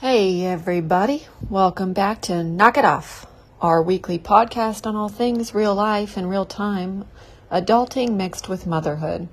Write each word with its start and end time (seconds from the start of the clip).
Hey, 0.00 0.44
everybody. 0.44 1.26
Welcome 1.50 1.92
back 1.92 2.22
to 2.22 2.44
Knock 2.44 2.78
It 2.78 2.84
Off, 2.84 3.26
our 3.60 3.82
weekly 3.82 4.16
podcast 4.16 4.86
on 4.86 4.94
all 4.94 5.08
things 5.08 5.56
real 5.56 5.74
life 5.74 6.16
and 6.16 6.30
real 6.30 6.44
time, 6.44 7.04
adulting 7.50 8.12
mixed 8.14 8.48
with 8.48 8.64
motherhood. 8.64 9.26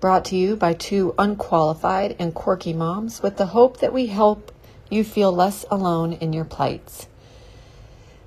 Brought 0.00 0.26
to 0.26 0.36
you 0.36 0.54
by 0.54 0.74
two 0.74 1.14
unqualified 1.18 2.14
and 2.18 2.34
quirky 2.34 2.74
moms 2.74 3.22
with 3.22 3.38
the 3.38 3.46
hope 3.46 3.78
that 3.78 3.94
we 3.94 4.08
help 4.08 4.52
you 4.90 5.02
feel 5.02 5.32
less 5.32 5.64
alone 5.70 6.12
in 6.12 6.34
your 6.34 6.44
plights. 6.44 7.06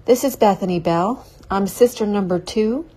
This 0.06 0.24
is 0.24 0.36
Bethany 0.36 0.80
Bell. 0.80 1.24
I'm 1.52 1.68
sister 1.68 2.08
number 2.08 2.40
two, 2.40 2.90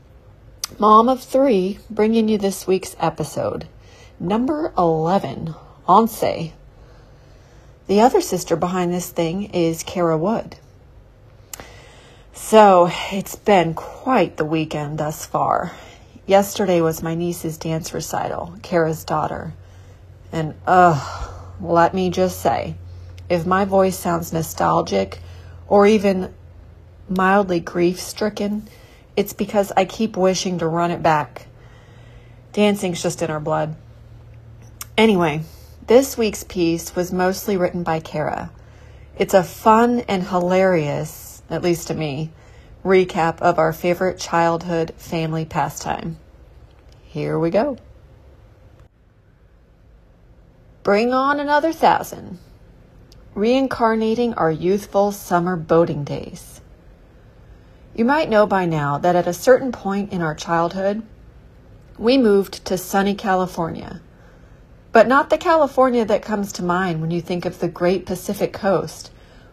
mom 0.78 1.10
of 1.10 1.22
three, 1.22 1.78
bringing 1.90 2.30
you 2.30 2.38
this 2.38 2.66
week's 2.66 2.96
episode. 2.98 3.68
Number 4.18 4.72
11, 4.78 5.54
Onse. 5.86 6.52
The 7.88 8.02
other 8.02 8.20
sister 8.20 8.54
behind 8.54 8.92
this 8.92 9.10
thing 9.10 9.44
is 9.54 9.82
Kara 9.82 10.18
Wood. 10.18 10.56
So 12.34 12.90
it's 13.10 13.34
been 13.34 13.72
quite 13.72 14.36
the 14.36 14.44
weekend 14.44 14.98
thus 14.98 15.24
far. 15.24 15.72
Yesterday 16.26 16.82
was 16.82 17.02
my 17.02 17.14
niece's 17.14 17.56
dance 17.56 17.94
recital, 17.94 18.54
Kara's 18.62 19.04
daughter. 19.04 19.54
And 20.30 20.54
ugh, 20.66 21.32
let 21.62 21.94
me 21.94 22.10
just 22.10 22.42
say, 22.42 22.74
if 23.30 23.46
my 23.46 23.64
voice 23.64 23.98
sounds 23.98 24.34
nostalgic 24.34 25.20
or 25.66 25.86
even 25.86 26.34
mildly 27.08 27.60
grief 27.60 27.98
stricken, 27.98 28.68
it's 29.16 29.32
because 29.32 29.72
I 29.78 29.86
keep 29.86 30.14
wishing 30.14 30.58
to 30.58 30.66
run 30.66 30.90
it 30.90 31.02
back. 31.02 31.46
Dancing's 32.52 33.02
just 33.02 33.22
in 33.22 33.30
our 33.30 33.40
blood. 33.40 33.76
Anyway, 34.98 35.40
this 35.88 36.18
week's 36.18 36.44
piece 36.44 36.94
was 36.94 37.10
mostly 37.10 37.56
written 37.56 37.82
by 37.82 37.98
Kara. 37.98 38.50
It's 39.16 39.32
a 39.32 39.42
fun 39.42 40.00
and 40.00 40.22
hilarious, 40.22 41.42
at 41.48 41.62
least 41.62 41.88
to 41.88 41.94
me, 41.94 42.30
recap 42.84 43.40
of 43.40 43.58
our 43.58 43.72
favorite 43.72 44.18
childhood 44.18 44.92
family 44.98 45.46
pastime. 45.46 46.18
Here 47.04 47.38
we 47.38 47.48
go. 47.48 47.78
Bring 50.82 51.14
on 51.14 51.40
another 51.40 51.72
thousand. 51.72 52.38
Reincarnating 53.34 54.34
our 54.34 54.50
youthful 54.50 55.10
summer 55.10 55.56
boating 55.56 56.04
days. 56.04 56.60
You 57.96 58.04
might 58.04 58.28
know 58.28 58.46
by 58.46 58.66
now 58.66 58.98
that 58.98 59.16
at 59.16 59.26
a 59.26 59.32
certain 59.32 59.72
point 59.72 60.12
in 60.12 60.20
our 60.20 60.34
childhood, 60.34 61.02
we 61.96 62.18
moved 62.18 62.66
to 62.66 62.76
sunny 62.76 63.14
California 63.14 64.02
but 64.98 65.06
not 65.06 65.30
the 65.30 65.38
California 65.38 66.04
that 66.04 66.22
comes 66.22 66.50
to 66.50 66.64
mind 66.64 67.00
when 67.00 67.12
you 67.12 67.20
think 67.20 67.44
of 67.44 67.60
the 67.60 67.68
great 67.68 68.04
Pacific 68.04 68.52
coast, 68.52 69.12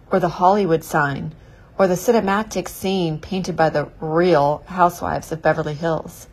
or 0.09 0.19
the 0.19 0.41
Hollywood 0.41 0.83
sign, 0.83 1.35
or 1.77 1.85
the 1.85 1.93
cinematic 1.93 2.67
scene 2.67 3.19
painted 3.19 3.55
by 3.55 3.69
the 3.69 3.87
real 3.99 4.63
housewives 4.65 5.31
of 5.31 5.43
Beverly 5.43 5.75
Hills. 5.75 6.27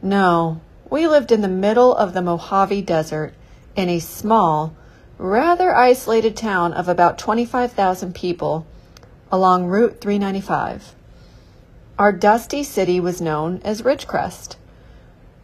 No, 0.00 0.60
we 0.88 1.08
lived 1.08 1.32
in 1.32 1.40
the 1.40 1.48
middle 1.48 1.92
of 1.92 2.14
the 2.14 2.22
Mojave 2.22 2.82
Desert 2.82 3.34
in 3.74 3.88
a 3.88 3.98
small, 3.98 4.76
rather 5.18 5.74
isolated 5.74 6.36
town 6.36 6.72
of 6.72 6.88
about 6.88 7.18
25,000 7.18 8.14
people 8.14 8.64
along 9.32 9.66
Route 9.66 10.00
395. 10.00 10.94
Our 11.98 12.12
dusty 12.12 12.62
city 12.62 13.00
was 13.00 13.20
known 13.20 13.60
as 13.64 13.82
Ridgecrest. 13.82 14.54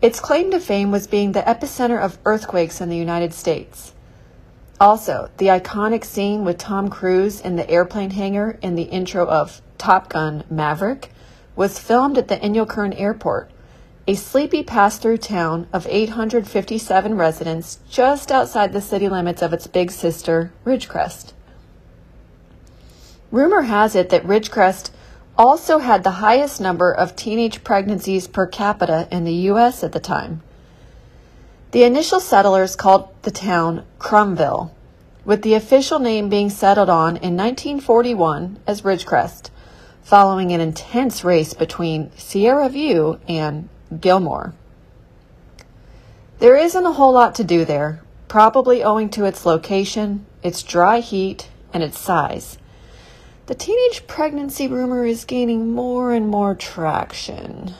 Its 0.02 0.20
claim 0.20 0.50
to 0.50 0.60
fame 0.60 0.90
was 0.90 1.06
being 1.06 1.32
the 1.32 1.42
epicenter 1.42 1.98
of 1.98 2.18
earthquakes 2.26 2.80
in 2.80 2.88
the 2.88 2.96
United 2.96 3.32
States. 3.32 3.92
Also, 4.78 5.30
the 5.38 5.46
iconic 5.46 6.04
scene 6.04 6.44
with 6.44 6.58
Tom 6.58 6.90
Cruise 6.90 7.40
in 7.40 7.56
the 7.56 7.68
airplane 7.70 8.10
hangar 8.10 8.58
in 8.60 8.74
the 8.74 8.82
intro 8.84 9.26
of 9.26 9.62
Top 9.78 10.10
Gun 10.10 10.44
Maverick 10.50 11.10
was 11.54 11.78
filmed 11.78 12.18
at 12.18 12.28
the 12.28 12.36
Inyokern 12.36 12.98
Airport, 13.00 13.50
a 14.06 14.14
sleepy 14.14 14.62
pass 14.62 14.98
through 14.98 15.16
town 15.16 15.66
of 15.72 15.86
857 15.88 17.16
residents 17.16 17.78
just 17.88 18.30
outside 18.30 18.74
the 18.74 18.82
city 18.82 19.08
limits 19.08 19.40
of 19.40 19.54
its 19.54 19.66
big 19.66 19.90
sister, 19.90 20.52
Ridgecrest. 20.66 21.32
Rumor 23.32 23.62
has 23.62 23.96
it 23.96 24.10
that 24.10 24.26
Ridgecrest 24.26 24.90
also 25.38 25.78
had 25.78 26.02
the 26.02 26.22
highest 26.22 26.60
number 26.60 26.92
of 26.92 27.14
teenage 27.14 27.62
pregnancies 27.62 28.26
per 28.26 28.46
capita 28.46 29.06
in 29.10 29.24
the 29.24 29.34
U.S. 29.50 29.84
at 29.84 29.92
the 29.92 30.00
time. 30.00 30.42
The 31.72 31.84
initial 31.84 32.20
settlers 32.20 32.76
called 32.76 33.08
the 33.22 33.30
town 33.30 33.84
Crumville, 33.98 34.70
with 35.24 35.42
the 35.42 35.54
official 35.54 35.98
name 35.98 36.28
being 36.28 36.48
settled 36.48 36.88
on 36.88 37.16
in 37.16 37.36
1941 37.36 38.60
as 38.66 38.82
Ridgecrest, 38.82 39.50
following 40.02 40.52
an 40.52 40.60
intense 40.60 41.24
race 41.24 41.52
between 41.52 42.10
Sierra 42.16 42.68
View 42.68 43.20
and 43.28 43.68
Gilmore. 44.00 44.54
There 46.38 46.56
isn't 46.56 46.86
a 46.86 46.92
whole 46.92 47.12
lot 47.12 47.34
to 47.34 47.44
do 47.44 47.64
there, 47.64 48.00
probably 48.28 48.82
owing 48.82 49.10
to 49.10 49.24
its 49.24 49.44
location, 49.44 50.24
its 50.42 50.62
dry 50.62 51.00
heat, 51.00 51.48
and 51.72 51.82
its 51.82 51.98
size. 51.98 52.56
The 53.46 53.54
teenage 53.54 54.08
pregnancy 54.08 54.66
rumor 54.66 55.04
is 55.04 55.24
gaining 55.24 55.70
more 55.70 56.10
and 56.10 56.28
more 56.28 56.56
traction. 56.56 57.74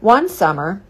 One 0.00 0.28
summer, 0.28 0.82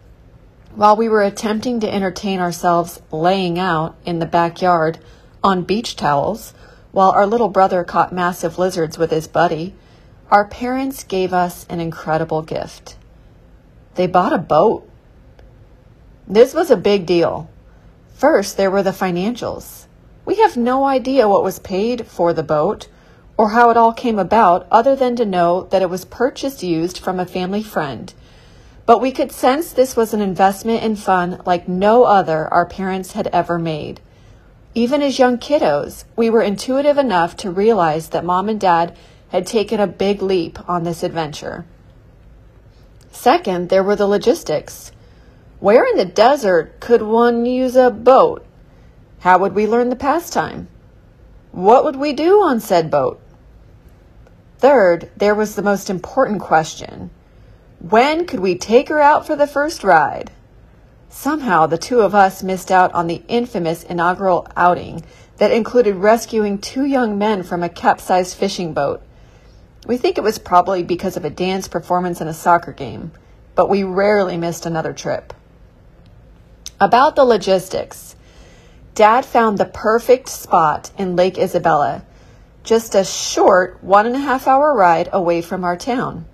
while 0.74 0.96
we 0.96 1.06
were 1.06 1.20
attempting 1.20 1.80
to 1.80 1.94
entertain 1.94 2.40
ourselves 2.40 3.02
laying 3.12 3.58
out 3.58 3.94
in 4.06 4.20
the 4.20 4.26
backyard 4.26 4.98
on 5.44 5.64
beach 5.64 5.96
towels, 5.96 6.54
while 6.92 7.10
our 7.10 7.26
little 7.26 7.50
brother 7.50 7.84
caught 7.84 8.10
massive 8.10 8.58
lizards 8.58 8.96
with 8.96 9.10
his 9.10 9.28
buddy, 9.28 9.74
our 10.30 10.46
parents 10.46 11.04
gave 11.04 11.34
us 11.34 11.66
an 11.68 11.78
incredible 11.78 12.40
gift. 12.40 12.96
They 13.96 14.06
bought 14.06 14.32
a 14.32 14.38
boat. 14.38 14.88
This 16.26 16.54
was 16.54 16.70
a 16.70 16.76
big 16.76 17.04
deal. 17.04 17.50
First, 18.14 18.56
there 18.56 18.70
were 18.70 18.82
the 18.82 18.92
financials. 18.92 19.84
We 20.24 20.36
have 20.36 20.56
no 20.56 20.86
idea 20.86 21.28
what 21.28 21.44
was 21.44 21.58
paid 21.58 22.06
for 22.06 22.32
the 22.32 22.42
boat 22.42 22.88
or 23.38 23.50
how 23.50 23.70
it 23.70 23.76
all 23.76 23.92
came 23.92 24.18
about 24.18 24.66
other 24.68 24.96
than 24.96 25.14
to 25.14 25.24
know 25.24 25.62
that 25.70 25.80
it 25.80 25.88
was 25.88 26.04
purchased 26.04 26.62
used 26.62 26.98
from 26.98 27.20
a 27.20 27.24
family 27.24 27.62
friend. 27.62 28.12
But 28.84 29.00
we 29.00 29.12
could 29.12 29.30
sense 29.30 29.70
this 29.70 29.94
was 29.94 30.12
an 30.12 30.20
investment 30.20 30.82
in 30.82 30.96
fun 30.96 31.40
like 31.46 31.68
no 31.68 32.02
other 32.02 32.52
our 32.52 32.66
parents 32.66 33.12
had 33.12 33.28
ever 33.28 33.56
made. 33.56 34.00
Even 34.74 35.02
as 35.02 35.20
young 35.20 35.38
kiddos, 35.38 36.04
we 36.16 36.28
were 36.28 36.42
intuitive 36.42 36.98
enough 36.98 37.36
to 37.36 37.50
realize 37.50 38.08
that 38.08 38.24
mom 38.24 38.48
and 38.48 38.58
dad 38.58 38.96
had 39.28 39.46
taken 39.46 39.78
a 39.78 39.86
big 39.86 40.20
leap 40.20 40.58
on 40.68 40.82
this 40.82 41.04
adventure. 41.04 41.64
Second, 43.12 43.68
there 43.68 43.84
were 43.84 43.96
the 43.96 44.06
logistics. 44.06 44.90
Where 45.60 45.84
in 45.84 45.96
the 45.96 46.04
desert 46.04 46.80
could 46.80 47.02
one 47.02 47.46
use 47.46 47.76
a 47.76 47.90
boat? 47.90 48.44
How 49.20 49.38
would 49.38 49.54
we 49.54 49.66
learn 49.66 49.90
the 49.90 49.96
pastime? 49.96 50.68
What 51.52 51.84
would 51.84 51.96
we 51.96 52.12
do 52.12 52.40
on 52.40 52.58
said 52.58 52.90
boat? 52.90 53.20
Third, 54.58 55.10
there 55.16 55.34
was 55.34 55.54
the 55.54 55.62
most 55.62 55.88
important 55.88 56.40
question. 56.40 57.10
When 57.80 58.26
could 58.26 58.40
we 58.40 58.58
take 58.58 58.88
her 58.88 58.98
out 58.98 59.24
for 59.24 59.36
the 59.36 59.46
first 59.46 59.84
ride? 59.84 60.32
Somehow 61.08 61.66
the 61.66 61.78
two 61.78 62.00
of 62.00 62.14
us 62.14 62.42
missed 62.42 62.72
out 62.72 62.92
on 62.92 63.06
the 63.06 63.22
infamous 63.28 63.84
inaugural 63.84 64.48
outing 64.56 65.04
that 65.36 65.52
included 65.52 65.94
rescuing 65.94 66.58
two 66.58 66.84
young 66.84 67.16
men 67.16 67.44
from 67.44 67.62
a 67.62 67.68
capsized 67.68 68.36
fishing 68.36 68.74
boat. 68.74 69.00
We 69.86 69.96
think 69.96 70.18
it 70.18 70.24
was 70.24 70.38
probably 70.38 70.82
because 70.82 71.16
of 71.16 71.24
a 71.24 71.30
dance 71.30 71.68
performance 71.68 72.20
in 72.20 72.26
a 72.26 72.34
soccer 72.34 72.72
game, 72.72 73.12
but 73.54 73.68
we 73.68 73.84
rarely 73.84 74.36
missed 74.36 74.66
another 74.66 74.92
trip. 74.92 75.32
About 76.80 77.14
the 77.14 77.24
logistics. 77.24 78.16
Dad 78.96 79.24
found 79.24 79.58
the 79.58 79.64
perfect 79.64 80.28
spot 80.28 80.90
in 80.98 81.14
Lake 81.14 81.38
Isabella 81.38 82.02
just 82.68 82.94
a 82.94 83.02
short 83.02 83.82
one 83.82 84.04
and 84.04 84.14
a 84.14 84.18
half 84.18 84.46
hour 84.46 84.74
ride 84.74 85.08
away 85.10 85.40
from 85.40 85.64
our 85.64 85.74
town. 85.74 86.26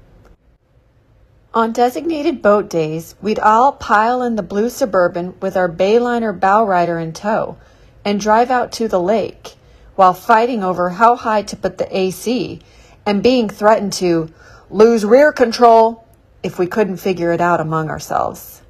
On 1.55 1.73
designated 1.73 2.43
boat 2.43 2.69
days, 2.69 3.15
we'd 3.23 3.39
all 3.39 3.71
pile 3.71 4.21
in 4.21 4.35
the 4.35 4.43
blue 4.43 4.69
Suburban 4.69 5.39
with 5.41 5.57
our 5.57 5.69
Bayliner 5.69 6.39
bow 6.39 6.67
rider 6.67 6.99
in 6.99 7.13
tow 7.13 7.57
and 8.05 8.19
drive 8.19 8.51
out 8.51 8.73
to 8.73 8.89
the 8.89 8.99
lake 8.99 9.55
while 9.95 10.13
fighting 10.13 10.65
over 10.65 10.91
how 10.91 11.15
high 11.15 11.43
to 11.43 11.57
put 11.57 11.79
the 11.79 11.97
AC 11.97 12.61
and 13.07 13.23
being 13.23 13.49
threatened 13.49 13.93
to 13.93 14.29
lose 14.71 15.05
rear 15.05 15.31
control 15.31 16.05
if 16.43 16.59
we 16.59 16.67
couldn't 16.67 16.97
figure 16.97 17.33
it 17.33 17.41
out 17.41 17.61
among 17.61 17.89
ourselves. 17.89 18.61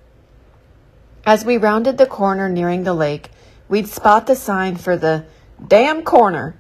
As 1.25 1.47
we 1.47 1.57
rounded 1.57 1.97
the 1.97 2.05
corner 2.05 2.51
nearing 2.51 2.85
the 2.85 2.93
lake, 2.93 3.31
we'd 3.71 3.89
spot 3.89 4.27
the 4.27 4.37
sign 4.37 4.77
for 4.77 4.99
the 4.99 5.25
Dam 5.67 6.03
Corner 6.03 6.57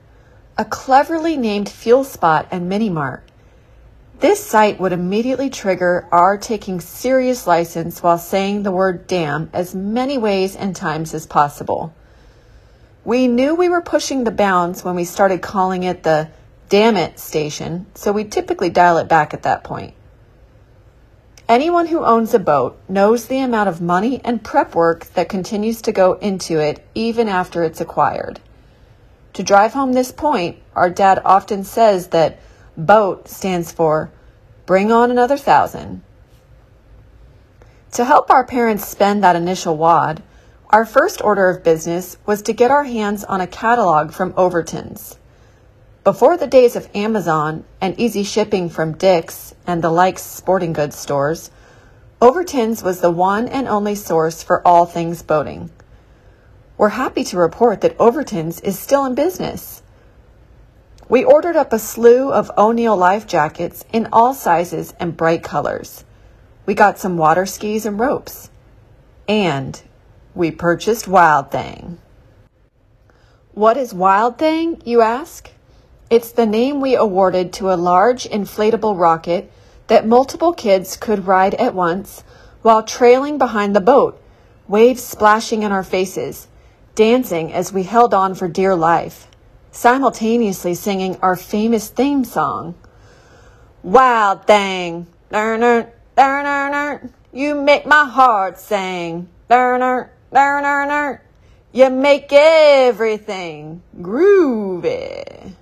a 0.56 0.64
cleverly 0.64 1.36
named 1.36 1.68
fuel 1.68 2.04
spot 2.04 2.46
and 2.50 2.68
mini 2.68 2.88
mart. 2.88 3.24
This 4.20 4.44
site 4.44 4.78
would 4.78 4.92
immediately 4.92 5.50
trigger 5.50 6.06
our 6.12 6.38
taking 6.38 6.80
serious 6.80 7.46
license 7.46 8.02
while 8.02 8.18
saying 8.18 8.62
the 8.62 8.70
word 8.70 9.08
damn 9.08 9.50
as 9.52 9.74
many 9.74 10.16
ways 10.16 10.54
and 10.54 10.74
times 10.74 11.12
as 11.12 11.26
possible. 11.26 11.92
We 13.04 13.26
knew 13.26 13.54
we 13.54 13.68
were 13.68 13.82
pushing 13.82 14.22
the 14.22 14.30
bounds 14.30 14.84
when 14.84 14.94
we 14.94 15.04
started 15.04 15.42
calling 15.42 15.82
it 15.82 16.04
the 16.04 16.28
damn 16.68 16.96
it 16.96 17.18
station, 17.18 17.86
so 17.94 18.12
we 18.12 18.24
typically 18.24 18.70
dial 18.70 18.98
it 18.98 19.08
back 19.08 19.34
at 19.34 19.42
that 19.42 19.64
point. 19.64 19.94
Anyone 21.48 21.88
who 21.88 22.04
owns 22.04 22.32
a 22.32 22.38
boat 22.38 22.80
knows 22.88 23.26
the 23.26 23.40
amount 23.40 23.68
of 23.68 23.82
money 23.82 24.20
and 24.24 24.42
prep 24.42 24.74
work 24.74 25.04
that 25.14 25.28
continues 25.28 25.82
to 25.82 25.92
go 25.92 26.14
into 26.14 26.60
it 26.60 26.86
even 26.94 27.28
after 27.28 27.62
it's 27.64 27.80
acquired. 27.80 28.40
To 29.34 29.42
drive 29.42 29.72
home 29.72 29.92
this 29.92 30.12
point, 30.12 30.58
our 30.76 30.88
dad 30.88 31.20
often 31.24 31.64
says 31.64 32.08
that 32.08 32.38
BOAT 32.76 33.28
stands 33.28 33.72
for 33.72 34.10
Bring 34.64 34.92
on 34.92 35.10
Another 35.10 35.36
Thousand. 35.36 36.02
To 37.92 38.04
help 38.04 38.30
our 38.30 38.44
parents 38.44 38.86
spend 38.86 39.22
that 39.22 39.34
initial 39.34 39.76
wad, 39.76 40.22
our 40.70 40.84
first 40.84 41.20
order 41.20 41.48
of 41.48 41.64
business 41.64 42.16
was 42.24 42.42
to 42.42 42.52
get 42.52 42.70
our 42.70 42.84
hands 42.84 43.24
on 43.24 43.40
a 43.40 43.46
catalog 43.46 44.12
from 44.12 44.34
Overton's. 44.36 45.18
Before 46.04 46.36
the 46.36 46.46
days 46.46 46.76
of 46.76 46.88
Amazon 46.94 47.64
and 47.80 47.98
easy 47.98 48.22
shipping 48.22 48.68
from 48.68 48.96
Dick's 48.96 49.52
and 49.66 49.82
the 49.82 49.90
likes 49.90 50.22
sporting 50.22 50.72
goods 50.72 50.96
stores, 50.96 51.50
Overton's 52.20 52.84
was 52.84 53.00
the 53.00 53.10
one 53.10 53.48
and 53.48 53.66
only 53.66 53.96
source 53.96 54.44
for 54.44 54.66
all 54.66 54.86
things 54.86 55.22
boating. 55.22 55.70
We're 56.76 56.88
happy 56.88 57.22
to 57.24 57.36
report 57.36 57.82
that 57.82 57.96
Overton's 58.00 58.60
is 58.60 58.76
still 58.76 59.04
in 59.04 59.14
business. 59.14 59.82
We 61.08 61.22
ordered 61.22 61.54
up 61.54 61.72
a 61.72 61.78
slew 61.78 62.32
of 62.32 62.50
O'Neill 62.58 62.96
life 62.96 63.28
jackets 63.28 63.84
in 63.92 64.08
all 64.12 64.34
sizes 64.34 64.92
and 64.98 65.16
bright 65.16 65.44
colors. 65.44 66.04
We 66.66 66.74
got 66.74 66.98
some 66.98 67.16
water 67.16 67.46
skis 67.46 67.86
and 67.86 68.00
ropes. 68.00 68.50
And 69.28 69.80
we 70.34 70.50
purchased 70.50 71.06
Wild 71.06 71.52
Thing. 71.52 71.98
What 73.52 73.76
is 73.76 73.94
Wild 73.94 74.36
Thing, 74.36 74.82
you 74.84 75.00
ask? 75.00 75.50
It's 76.10 76.32
the 76.32 76.46
name 76.46 76.80
we 76.80 76.96
awarded 76.96 77.52
to 77.54 77.72
a 77.72 77.76
large 77.76 78.24
inflatable 78.24 78.98
rocket 78.98 79.50
that 79.86 80.06
multiple 80.06 80.52
kids 80.52 80.96
could 80.96 81.28
ride 81.28 81.54
at 81.54 81.74
once 81.74 82.24
while 82.62 82.82
trailing 82.82 83.38
behind 83.38 83.76
the 83.76 83.80
boat, 83.80 84.20
waves 84.66 85.04
splashing 85.04 85.62
in 85.62 85.70
our 85.70 85.84
faces, 85.84 86.48
dancing 86.94 87.52
as 87.52 87.72
we 87.72 87.82
held 87.82 88.14
on 88.14 88.34
for 88.34 88.48
dear 88.48 88.74
life, 88.74 89.28
simultaneously 89.70 90.74
singing 90.74 91.16
our 91.22 91.36
famous 91.36 91.88
theme 91.88 92.24
song. 92.24 92.74
Wild 93.82 94.46
Thing, 94.46 95.06
you 97.32 97.54
make 97.54 97.86
my 97.86 98.04
heart 98.08 98.58
sing. 98.58 99.28
You 101.72 101.90
make 101.90 102.32
everything 102.32 103.82
groovy. 104.00 105.52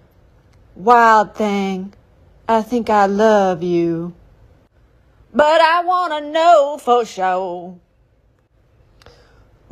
Wild 0.76 1.34
thing, 1.34 1.94
I 2.48 2.62
think 2.62 2.90
I 2.90 3.06
love 3.06 3.62
you. 3.62 4.14
But 5.34 5.60
I 5.60 5.82
wanna 5.84 6.20
know 6.20 6.78
for 6.78 7.04
sure. 7.06 7.78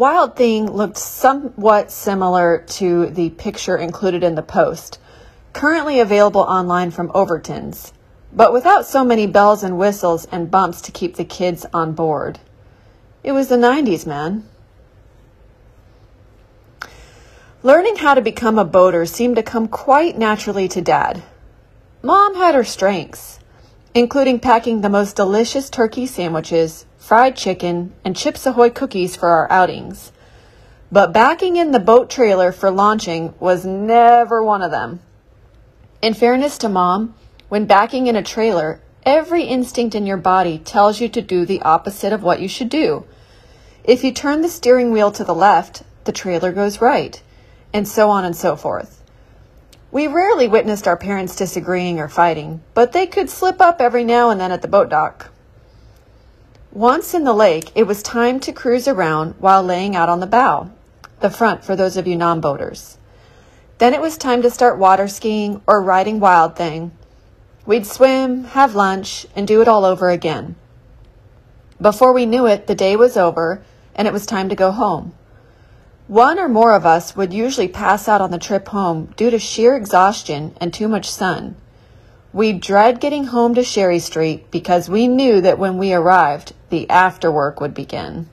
Wild 0.01 0.35
Thing 0.35 0.65
looked 0.65 0.97
somewhat 0.97 1.91
similar 1.91 2.65
to 2.69 3.11
the 3.11 3.29
picture 3.29 3.77
included 3.77 4.25
in 4.25 4.35
the 4.35 4.41
post, 4.41 4.99
currently 5.53 6.01
available 6.01 6.41
online 6.41 6.91
from 6.91 7.11
Overton's, 7.13 7.93
but 8.33 8.51
without 8.51 8.87
so 8.87 9.05
many 9.05 9.27
bells 9.27 9.63
and 9.63 9.77
whistles 9.77 10.25
and 10.33 10.51
bumps 10.51 10.81
to 10.81 10.91
keep 10.91 11.17
the 11.17 11.25
kids 11.27 11.67
on 11.75 11.93
board. 11.93 12.39
It 13.23 13.33
was 13.33 13.49
the 13.49 13.57
90s, 13.57 14.07
man. 14.07 14.49
Learning 17.63 17.97
how 17.97 18.15
to 18.15 18.23
become 18.23 18.59
a 18.59 18.65
boater 18.65 19.05
seemed 19.05 19.37
to 19.37 19.43
come 19.43 19.69
quite 19.69 20.17
naturally 20.17 20.67
to 20.69 20.81
Dad. 20.81 21.23
Mom 22.01 22.37
had 22.37 22.55
her 22.55 22.65
strengths, 22.65 23.39
including 23.95 24.39
packing 24.39 24.81
the 24.81 24.89
most 24.89 25.17
delicious 25.17 25.69
turkey 25.69 26.07
sandwiches, 26.07 26.87
fried 26.99 27.37
chicken, 27.37 27.93
and 28.05 28.17
Chips 28.17 28.47
Ahoy 28.47 28.71
cookies 28.71 29.17
for 29.17 29.29
our 29.29 29.51
outings. 29.51 30.13
But 30.93 31.13
backing 31.13 31.57
in 31.57 31.73
the 31.73 31.81
boat 31.81 32.09
trailer 32.09 32.53
for 32.53 32.71
launching 32.71 33.35
was 33.41 33.65
never 33.65 34.43
one 34.43 34.63
of 34.63 34.71
them. 34.71 35.01
In 36.03 36.15
fairness 36.15 36.59
to 36.59 36.69
Mom, 36.69 37.15
when 37.49 37.67
backing 37.67 38.07
in 38.07 38.17
a 38.17 38.23
trailer, 38.23 38.81
every 39.05 39.43
instinct 39.43 39.95
in 39.95 40.07
your 40.07 40.17
body 40.17 40.59
tells 40.59 41.01
you 41.01 41.09
to 41.09 41.23
do 41.23 41.45
the 41.45 41.63
opposite 41.63 42.13
of 42.13 42.23
what 42.23 42.41
you 42.41 42.49
should 42.49 42.69
do. 42.69 43.05
If 43.83 44.05
you 44.05 44.13
turn 44.13 44.43
the 44.43 44.49
steering 44.49 44.93
wheel 44.93 45.11
to 45.13 45.25
the 45.25 45.35
left, 45.35 45.83
the 46.05 46.13
trailer 46.13 46.53
goes 46.53 46.81
right, 46.81 47.21
and 47.73 47.89
so 47.89 48.09
on 48.11 48.25
and 48.25 48.37
so 48.37 48.55
forth. 48.55 49.00
We 49.93 50.07
rarely 50.07 50.47
witnessed 50.47 50.87
our 50.87 50.97
parents 50.97 51.35
disagreeing 51.35 51.99
or 51.99 52.09
fighting, 52.09 52.63
but 52.75 52.93
they 52.93 53.07
could 53.07 53.29
slip 53.29 53.61
up 53.61 53.81
every 53.81 54.05
now 54.05 54.31
and 54.31 54.41
then 54.41 54.53
at 54.53 54.63
the 54.63 54.69
boat 54.69 54.89
dock. 54.89 55.31
Once 56.73 57.13
in 57.13 57.25
the 57.25 57.33
lake, 57.33 57.73
it 57.75 57.89
was 57.89 58.01
time 58.01 58.39
to 58.39 58.53
cruise 58.53 58.87
around 58.87 59.35
while 59.41 59.63
laying 59.63 59.97
out 59.97 60.09
on 60.09 60.21
the 60.21 60.27
bow, 60.27 60.71
the 61.19 61.29
front 61.31 61.65
for 61.65 61.75
those 61.75 61.97
of 61.97 62.07
you 62.07 62.15
non 62.15 62.41
boaters. 62.41 62.99
Then 63.79 63.93
it 63.93 64.01
was 64.01 64.17
time 64.17 64.43
to 64.43 64.51
start 64.51 64.79
water 64.79 65.09
skiing 65.09 65.61
or 65.67 65.83
riding 65.83 66.21
Wild 66.21 66.55
Thing. 66.55 66.93
We'd 67.67 67.87
swim, 67.87 68.45
have 68.45 68.77
lunch, 68.77 69.27
and 69.35 69.49
do 69.49 69.61
it 69.61 69.69
all 69.69 69.85
over 69.85 70.11
again. 70.11 70.55
Before 71.81 72.13
we 72.13 72.27
knew 72.27 72.47
it, 72.47 72.69
the 72.69 72.75
day 72.77 72.95
was 72.95 73.17
over 73.17 73.63
and 73.97 74.07
it 74.07 74.13
was 74.13 74.27
time 74.27 74.49
to 74.51 74.55
go 74.55 74.71
home. 74.71 75.15
One 76.11 76.41
or 76.41 76.49
more 76.49 76.75
of 76.75 76.85
us 76.85 77.15
would 77.15 77.33
usually 77.33 77.69
pass 77.69 78.09
out 78.09 78.21
on 78.21 78.33
the 78.33 78.39
trip 78.39 78.67
home 78.67 79.15
due 79.17 79.31
to 79.31 79.39
sheer 79.39 79.77
exhaustion 79.77 80.57
and 80.61 80.75
too 80.75 80.89
much 80.89 81.09
sun. 81.09 81.55
We 82.33 82.53
dread 82.53 82.99
getting 82.99 83.27
home 83.27 83.55
to 83.55 83.63
Sherry 83.63 84.01
Street 84.01 84.51
because 84.51 84.89
we 84.89 85.07
knew 85.07 85.41
that 85.41 85.57
when 85.57 85.79
we 85.79 85.95
arrived, 85.95 86.53
the 86.69 86.87
afterwork 86.91 87.61
would 87.61 87.75
begin. 87.75 88.29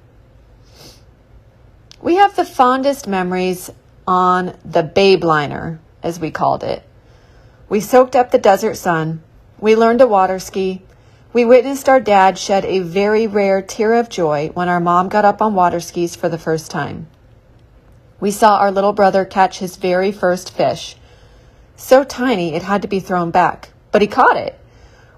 We 2.02 2.16
have 2.16 2.36
the 2.36 2.46
fondest 2.46 3.08
memories 3.08 3.70
on 4.08 4.58
the 4.66 4.82
Babe 4.82 5.24
Liner, 5.24 5.80
as 6.02 6.20
we 6.20 6.32
called 6.32 6.64
it. 6.64 6.82
We 7.70 7.80
soaked 7.80 8.16
up 8.16 8.32
the 8.32 8.40
desert 8.40 8.78
sun. 8.78 9.22
We 9.60 9.76
learned 9.76 10.00
to 10.00 10.08
water 10.08 10.40
ski. 10.40 10.82
We 11.32 11.46
witnessed 11.46 11.88
our 11.88 12.00
dad 12.00 12.40
shed 12.40 12.66
a 12.66 12.80
very 12.80 13.28
rare 13.28 13.62
tear 13.62 13.94
of 13.94 14.10
joy 14.10 14.50
when 14.56 14.68
our 14.68 14.80
mom 14.80 15.10
got 15.10 15.26
up 15.26 15.44
on 15.44 15.54
water 15.54 15.80
skis 15.80 16.16
for 16.16 16.28
the 16.28 16.40
first 16.40 16.72
time. 16.72 17.06
We 18.20 18.32
saw 18.32 18.58
our 18.58 18.72
little 18.72 18.94
brother 18.94 19.26
catch 19.26 19.60
his 19.60 19.76
very 19.76 20.12
first 20.12 20.52
fish. 20.52 20.96
So 21.76 22.04
tiny 22.04 22.56
it 22.56 22.64
had 22.64 22.82
to 22.82 22.88
be 22.88 23.00
thrown 23.00 23.30
back, 23.30 23.70
but 23.92 24.02
he 24.02 24.08
caught 24.08 24.38
it, 24.38 24.60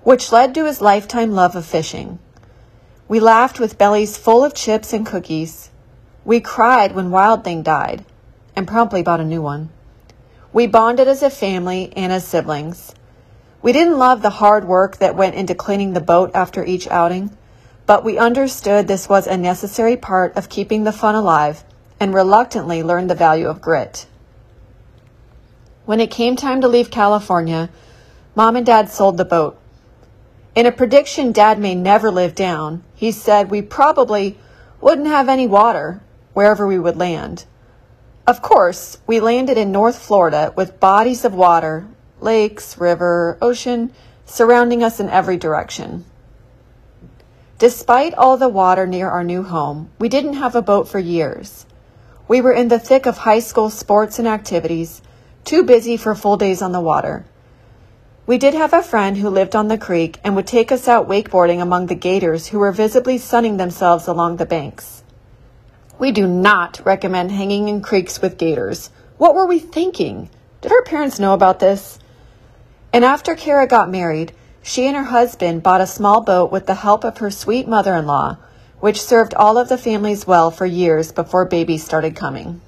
which 0.04 0.34
led 0.34 0.54
to 0.56 0.66
his 0.66 0.82
lifetime 0.82 1.32
love 1.32 1.56
of 1.56 1.66
fishing. 1.66 2.20
We 3.08 3.22
laughed 3.22 3.60
with 3.60 3.78
bellies 3.78 4.18
full 4.18 4.44
of 4.44 4.54
chips 4.54 4.92
and 4.92 5.06
cookies. 5.06 5.70
We 6.26 6.42
cried 6.42 6.94
when 6.94 7.10
Wild 7.10 7.46
Thing 7.46 7.64
died 7.64 8.04
and 8.54 8.68
promptly 8.68 9.02
bought 9.02 9.22
a 9.22 9.26
new 9.26 9.42
one. 9.42 9.70
We 10.52 10.68
bonded 10.68 11.08
as 11.08 11.24
a 11.24 11.30
family 11.30 11.94
and 11.96 12.12
as 12.12 12.28
siblings. 12.28 12.94
We 13.62 13.72
didn't 13.72 13.98
love 13.98 14.22
the 14.22 14.30
hard 14.30 14.66
work 14.66 14.98
that 14.98 15.16
went 15.16 15.36
into 15.36 15.56
cleaning 15.56 15.94
the 15.94 16.02
boat 16.02 16.32
after 16.34 16.66
each 16.66 16.88
outing, 16.90 17.36
but 17.86 18.04
we 18.04 18.18
understood 18.18 18.88
this 18.88 19.08
was 19.08 19.26
a 19.26 19.38
necessary 19.38 19.96
part 19.96 20.36
of 20.36 20.50
keeping 20.50 20.84
the 20.84 20.92
fun 20.92 21.16
alive 21.16 21.64
and 22.00 22.14
reluctantly 22.14 22.82
learned 22.84 23.10
the 23.10 23.16
value 23.16 23.48
of 23.48 23.62
grit. 23.62 24.08
When 25.86 26.00
it 26.00 26.12
came 26.12 26.36
time 26.36 26.62
to 26.62 26.68
leave 26.68 26.92
California, 26.92 27.70
Mom 28.36 28.56
and 28.56 28.66
Dad 28.66 28.90
sold 28.90 29.18
the 29.18 29.26
boat. 29.26 29.60
In 30.56 30.66
a 30.66 30.72
prediction 30.72 31.32
Dad 31.32 31.60
may 31.60 31.76
never 31.76 32.12
live 32.12 32.36
down, 32.36 32.84
he 32.96 33.12
said 33.12 33.50
we 33.50 33.62
probably 33.62 34.38
wouldn't 34.82 35.08
have 35.08 35.30
any 35.30 35.48
water 35.48 36.02
wherever 36.34 36.68
we 36.68 36.80
would 36.80 36.98
land. 36.98 37.46
Of 38.28 38.42
course, 38.42 39.00
we 39.08 39.20
landed 39.20 39.58
in 39.58 39.72
North 39.72 39.98
Florida 39.98 40.54
with 40.56 40.80
bodies 40.80 41.26
of 41.26 41.34
water 41.34 41.88
lakes, 42.22 42.78
river, 42.78 43.38
ocean, 43.42 43.92
surrounding 44.26 44.84
us 44.84 45.00
in 45.00 45.10
every 45.10 45.38
direction. 45.38 46.06
Despite 47.58 48.14
all 48.14 48.38
the 48.38 48.50
water 48.50 48.86
near 48.86 49.10
our 49.10 49.24
new 49.24 49.44
home, 49.44 49.90
we 50.00 50.10
didn't 50.10 50.34
have 50.34 50.56
a 50.56 50.62
boat 50.62 50.88
for 50.88 51.00
years. 51.00 51.66
We 52.30 52.42
were 52.42 52.54
in 52.54 52.68
the 52.68 52.78
thick 52.78 53.08
of 53.08 53.18
high 53.18 53.40
school 53.40 53.72
sports 53.72 54.20
and 54.20 54.28
activities, 54.28 55.02
too 55.46 55.64
busy 55.64 55.98
for 55.98 56.14
full 56.14 56.38
days 56.38 56.62
on 56.62 56.72
the 56.72 56.80
water. 56.80 57.26
We 58.28 58.38
did 58.38 58.54
have 58.54 58.72
a 58.72 58.84
friend 58.84 59.18
who 59.18 59.32
lived 59.32 59.56
on 59.56 59.68
the 59.68 59.80
creek 59.80 60.20
and 60.24 60.36
would 60.36 60.46
take 60.46 60.72
us 60.72 60.88
out 60.88 61.10
wakeboarding 61.10 61.60
among 61.60 61.88
the 61.88 61.96
gators 61.96 62.46
who 62.46 62.60
were 62.60 62.72
visibly 62.72 63.18
sunning 63.18 63.58
themselves 63.58 64.06
along 64.06 64.38
the 64.38 64.46
banks. 64.46 65.02
We 65.98 66.12
do 66.12 66.28
not 66.28 66.80
recommend 66.86 67.32
hanging 67.32 67.68
in 67.68 67.82
creeks 67.82 68.22
with 68.22 68.38
gators. 68.38 68.92
What 69.18 69.34
were 69.34 69.48
we 69.48 69.58
thinking? 69.58 70.30
Did 70.62 70.72
our 70.72 70.84
parents 70.84 71.20
know 71.20 71.34
about 71.34 71.58
this? 71.60 71.98
And 72.94 73.04
after 73.04 73.34
Kara 73.34 73.66
got 73.66 73.90
married, 73.90 74.34
she 74.62 74.86
and 74.86 74.96
her 74.96 75.06
husband 75.06 75.64
bought 75.64 75.82
a 75.82 75.88
small 75.88 76.22
boat 76.22 76.52
with 76.52 76.68
the 76.68 76.76
help 76.76 77.04
of 77.04 77.18
her 77.18 77.32
sweet 77.32 77.68
mother 77.68 77.96
in 77.96 78.06
law, 78.06 78.38
which 78.80 79.02
served 79.02 79.34
all 79.34 79.58
of 79.58 79.70
the 79.70 79.78
families 79.78 80.26
well 80.26 80.52
for 80.52 80.66
years 80.66 81.12
before 81.12 81.46
babies 81.46 81.84
started 81.84 82.16
coming. 82.16 82.62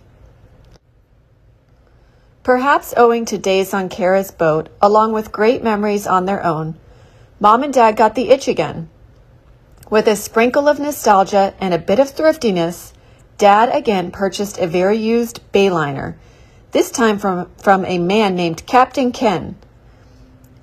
Perhaps 2.44 2.94
owing 2.98 3.25
to 3.25 3.38
days 3.38 3.74
on 3.74 3.88
Kara's 3.88 4.32
boat, 4.32 4.70
along 4.82 5.13
with 5.13 5.32
great 5.32 5.63
memories 5.63 6.08
on 6.08 6.25
their 6.25 6.44
own, 6.44 6.75
Mom 7.39 7.63
and 7.63 7.74
Dad 7.74 7.96
got 7.96 8.15
the 8.15 8.30
itch 8.30 8.48
again. 8.48 8.89
With 9.89 10.08
a 10.08 10.15
sprinkle 10.15 10.68
of 10.68 10.80
nostalgia 10.80 11.53
and 11.60 11.74
a 11.74 11.80
bit 11.80 12.00
of 12.00 12.10
thriftiness, 12.10 12.94
Dad 13.38 13.70
again 13.75 14.12
purchased 14.12 14.58
a 14.58 14.68
very 14.68 14.98
used 14.98 15.41
Bayliner, 15.51 16.15
this 16.72 16.89
time 16.89 17.20
from, 17.20 17.50
from 17.58 17.86
a 17.86 17.98
man 17.98 18.36
named 18.36 18.65
Captain 18.65 19.12
Ken. 19.12 19.56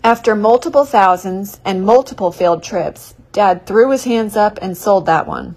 After 0.03 0.35
multiple 0.35 0.85
thousands 0.85 1.61
and 1.65 1.85
multiple 1.85 2.33
failed 2.33 2.63
trips, 2.63 3.15
Dad 3.33 3.67
threw 3.67 3.91
his 3.91 4.05
hands 4.05 4.37
up 4.37 4.59
and 4.63 4.77
sold 4.77 5.07
that 5.07 5.27
one. 5.27 5.55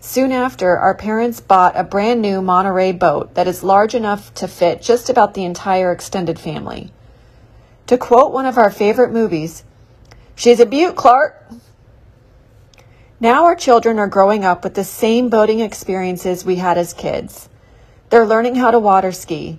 Soon 0.00 0.32
after, 0.32 0.78
our 0.78 0.94
parents 0.94 1.40
bought 1.40 1.78
a 1.78 1.84
brand 1.84 2.22
new 2.22 2.40
Monterey 2.40 2.92
boat 2.92 3.34
that 3.34 3.46
is 3.46 3.62
large 3.62 3.94
enough 3.94 4.32
to 4.34 4.48
fit 4.48 4.80
just 4.80 5.10
about 5.10 5.34
the 5.34 5.44
entire 5.44 5.92
extended 5.92 6.38
family. 6.38 6.90
To 7.86 7.98
quote 7.98 8.32
one 8.32 8.46
of 8.46 8.56
our 8.56 8.70
favorite 8.70 9.12
movies, 9.12 9.62
She's 10.34 10.60
a 10.60 10.64
beaut, 10.64 10.96
Clark. 10.96 11.36
Now 13.20 13.44
our 13.44 13.54
children 13.54 13.98
are 13.98 14.06
growing 14.06 14.42
up 14.42 14.64
with 14.64 14.72
the 14.72 14.84
same 14.84 15.28
boating 15.28 15.60
experiences 15.60 16.44
we 16.44 16.56
had 16.56 16.78
as 16.78 16.94
kids. 16.94 17.50
They're 18.08 18.26
learning 18.26 18.54
how 18.54 18.70
to 18.70 18.78
water 18.78 19.12
ski. 19.12 19.58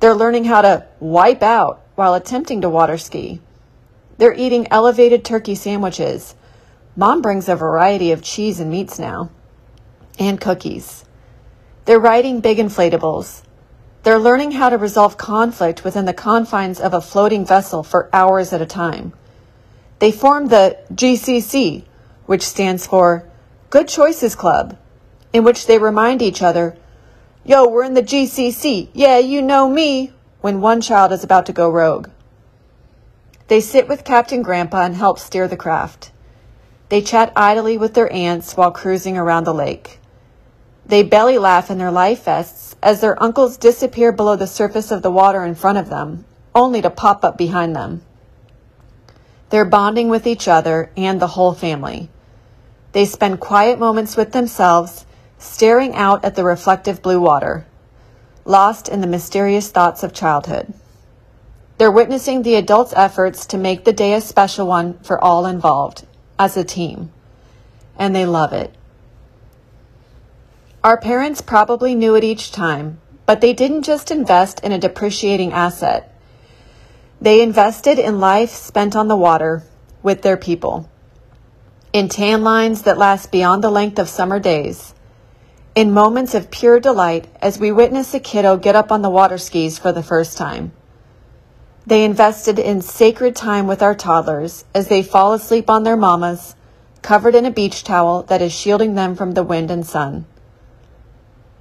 They're 0.00 0.14
learning 0.14 0.44
how 0.44 0.60
to 0.60 0.86
wipe 1.00 1.42
out 1.42 1.80
while 1.94 2.12
attempting 2.12 2.60
to 2.60 2.68
water 2.68 2.98
ski. 2.98 3.40
They're 4.20 4.34
eating 4.34 4.68
elevated 4.70 5.24
turkey 5.24 5.54
sandwiches. 5.54 6.34
Mom 6.94 7.22
brings 7.22 7.48
a 7.48 7.56
variety 7.56 8.12
of 8.12 8.20
cheese 8.20 8.60
and 8.60 8.70
meats 8.70 8.98
now. 8.98 9.30
And 10.18 10.38
cookies. 10.38 11.06
They're 11.86 11.98
riding 11.98 12.40
big 12.40 12.58
inflatables. 12.58 13.40
They're 14.02 14.18
learning 14.18 14.50
how 14.50 14.68
to 14.68 14.76
resolve 14.76 15.16
conflict 15.16 15.84
within 15.84 16.04
the 16.04 16.12
confines 16.12 16.80
of 16.80 16.92
a 16.92 17.00
floating 17.00 17.46
vessel 17.46 17.82
for 17.82 18.10
hours 18.12 18.52
at 18.52 18.60
a 18.60 18.66
time. 18.66 19.14
They 20.00 20.12
formed 20.12 20.50
the 20.50 20.76
GCC, 20.92 21.84
which 22.26 22.42
stands 22.42 22.86
for 22.86 23.24
Good 23.70 23.88
Choices 23.88 24.34
Club, 24.34 24.76
in 25.32 25.44
which 25.44 25.66
they 25.66 25.78
remind 25.78 26.20
each 26.20 26.42
other, 26.42 26.76
Yo, 27.42 27.66
we're 27.66 27.84
in 27.84 27.94
the 27.94 28.02
GCC. 28.02 28.90
Yeah, 28.92 29.16
you 29.16 29.40
know 29.40 29.66
me, 29.66 30.12
when 30.42 30.60
one 30.60 30.82
child 30.82 31.10
is 31.10 31.24
about 31.24 31.46
to 31.46 31.54
go 31.54 31.70
rogue. 31.70 32.10
They 33.50 33.60
sit 33.60 33.88
with 33.88 34.04
Captain 34.04 34.42
Grandpa 34.42 34.84
and 34.84 34.94
help 34.94 35.18
steer 35.18 35.48
the 35.48 35.56
craft. 35.56 36.12
They 36.88 37.02
chat 37.02 37.32
idly 37.34 37.76
with 37.76 37.94
their 37.94 38.10
aunts 38.12 38.56
while 38.56 38.70
cruising 38.70 39.18
around 39.18 39.42
the 39.42 39.52
lake. 39.52 39.98
They 40.86 41.02
belly 41.02 41.36
laugh 41.36 41.68
in 41.68 41.76
their 41.76 41.90
life 41.90 42.22
vests 42.22 42.76
as 42.80 43.00
their 43.00 43.20
uncles 43.20 43.56
disappear 43.56 44.12
below 44.12 44.36
the 44.36 44.46
surface 44.46 44.92
of 44.92 45.02
the 45.02 45.10
water 45.10 45.44
in 45.44 45.56
front 45.56 45.78
of 45.78 45.88
them, 45.88 46.24
only 46.54 46.80
to 46.80 46.90
pop 46.90 47.24
up 47.24 47.36
behind 47.36 47.74
them. 47.74 48.02
They're 49.48 49.64
bonding 49.64 50.10
with 50.10 50.28
each 50.28 50.46
other 50.46 50.92
and 50.96 51.18
the 51.18 51.34
whole 51.34 51.52
family. 51.52 52.08
They 52.92 53.04
spend 53.04 53.40
quiet 53.40 53.80
moments 53.80 54.16
with 54.16 54.30
themselves, 54.30 55.06
staring 55.38 55.96
out 55.96 56.24
at 56.24 56.36
the 56.36 56.44
reflective 56.44 57.02
blue 57.02 57.20
water, 57.20 57.66
lost 58.44 58.88
in 58.88 59.00
the 59.00 59.08
mysterious 59.08 59.70
thoughts 59.70 60.04
of 60.04 60.14
childhood. 60.14 60.72
They're 61.80 61.90
witnessing 61.90 62.42
the 62.42 62.56
adults' 62.56 62.92
efforts 62.94 63.46
to 63.46 63.56
make 63.56 63.84
the 63.84 63.94
day 63.94 64.12
a 64.12 64.20
special 64.20 64.66
one 64.66 64.98
for 64.98 65.18
all 65.18 65.46
involved, 65.46 66.06
as 66.38 66.54
a 66.54 66.62
team. 66.62 67.10
And 67.96 68.14
they 68.14 68.26
love 68.26 68.52
it. 68.52 68.74
Our 70.84 70.98
parents 71.00 71.40
probably 71.40 71.94
knew 71.94 72.14
it 72.16 72.22
each 72.22 72.52
time, 72.52 73.00
but 73.24 73.40
they 73.40 73.54
didn't 73.54 73.84
just 73.84 74.10
invest 74.10 74.60
in 74.60 74.72
a 74.72 74.78
depreciating 74.78 75.54
asset. 75.54 76.14
They 77.18 77.40
invested 77.40 77.98
in 77.98 78.20
life 78.20 78.50
spent 78.50 78.94
on 78.94 79.08
the 79.08 79.16
water 79.16 79.62
with 80.02 80.20
their 80.20 80.36
people, 80.36 80.86
in 81.94 82.10
tan 82.10 82.42
lines 82.44 82.82
that 82.82 82.98
last 82.98 83.32
beyond 83.32 83.64
the 83.64 83.70
length 83.70 83.98
of 83.98 84.10
summer 84.10 84.38
days, 84.38 84.92
in 85.74 85.92
moments 85.92 86.34
of 86.34 86.50
pure 86.50 86.78
delight 86.78 87.26
as 87.40 87.58
we 87.58 87.72
witness 87.72 88.12
a 88.12 88.20
kiddo 88.20 88.58
get 88.58 88.76
up 88.76 88.92
on 88.92 89.00
the 89.00 89.08
water 89.08 89.38
skis 89.38 89.78
for 89.78 89.92
the 89.92 90.02
first 90.02 90.36
time. 90.36 90.72
They 91.86 92.04
invested 92.04 92.58
in 92.58 92.82
sacred 92.82 93.34
time 93.34 93.66
with 93.66 93.82
our 93.82 93.94
toddlers 93.94 94.64
as 94.74 94.88
they 94.88 95.02
fall 95.02 95.32
asleep 95.32 95.68
on 95.68 95.82
their 95.82 95.96
mamas, 95.96 96.54
covered 97.02 97.34
in 97.34 97.46
a 97.46 97.50
beach 97.50 97.82
towel 97.84 98.22
that 98.24 98.42
is 98.42 98.52
shielding 98.52 98.94
them 98.94 99.14
from 99.14 99.32
the 99.32 99.42
wind 99.42 99.70
and 99.70 99.86
sun. 99.86 100.26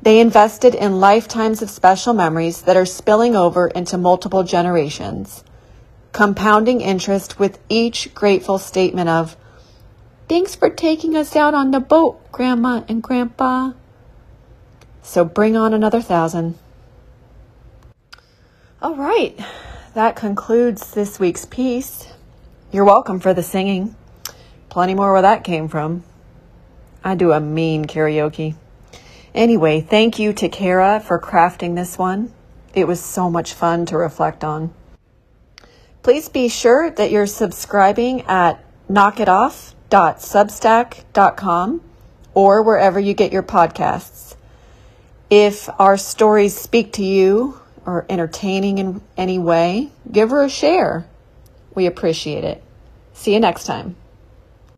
They 0.02 0.20
invested 0.20 0.76
in 0.76 1.00
lifetimes 1.00 1.62
of 1.62 1.70
special 1.70 2.14
memories 2.14 2.62
that 2.64 2.78
are 2.78 2.86
spilling 2.86 3.36
over 3.36 3.68
into 3.68 3.98
multiple 3.98 4.44
generations 4.44 5.44
compounding 6.12 6.82
interest 6.82 7.40
with 7.40 7.60
each 7.70 8.14
grateful 8.14 8.58
statement 8.58 9.10
of, 9.10 9.36
Thanks 10.28 10.56
for 10.56 10.70
taking 10.70 11.16
us 11.16 11.36
out 11.36 11.54
on 11.54 11.72
the 11.72 11.80
boat, 11.80 12.32
Grandma 12.32 12.84
and 12.88 13.02
Grandpa. 13.02 13.72
So 15.02 15.26
bring 15.26 15.58
on 15.58 15.74
another 15.74 16.02
thousand. 16.02 16.58
All 18.82 18.96
right, 18.96 19.38
that 19.94 20.16
concludes 20.16 20.92
this 20.92 21.20
week's 21.20 21.46
piece. 21.46 22.08
You're 22.72 22.86
welcome 22.86 23.20
for 23.20 23.34
the 23.34 23.44
singing. 23.44 23.96
Plenty 24.70 24.94
more 24.94 25.12
where 25.12 25.24
that 25.24 25.44
came 25.44 25.68
from. 25.68 26.04
I 27.04 27.16
do 27.16 27.32
a 27.32 27.40
mean 27.40 27.86
karaoke. 27.86 28.56
Anyway, 29.34 29.82
thank 29.82 30.20
you 30.20 30.34
to 30.34 30.50
Kara 30.50 31.00
for 31.00 31.20
crafting 31.20 31.76
this 31.76 31.98
one. 31.98 32.32
It 32.74 32.88
was 32.88 33.00
so 33.00 33.30
much 33.30 33.54
fun 33.54 33.86
to 33.88 33.98
reflect 33.98 34.44
on. 34.44 34.74
Please 36.04 36.30
be 36.30 36.50
sure 36.50 36.92
that 36.92 37.10
you're 37.12 37.26
subscribing 37.26 38.22
at 38.24 38.64
knockitoff.substack.com 38.90 41.82
or 42.34 42.64
wherever 42.64 43.00
you 43.00 43.14
get 43.14 43.32
your 43.32 43.44
podcasts. 43.44 44.36
If 45.30 45.70
our 45.80 45.96
stories 45.98 46.58
speak 46.58 46.92
to 46.94 47.04
you 47.04 47.59
or 47.90 48.06
entertaining 48.10 48.78
in 48.78 49.02
any 49.18 49.40
way, 49.40 49.90
give 50.12 50.30
her 50.30 50.44
a 50.44 50.50
share. 50.50 51.08
We 51.74 51.86
appreciate 51.86 52.44
it. 52.44 52.64
See 53.14 53.34
you 53.34 53.40
next 53.40 53.66
time. 53.66 53.96